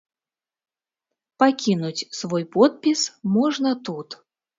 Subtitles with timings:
[1.43, 3.05] Пакінуць свой подпіс
[3.37, 4.17] можна тут.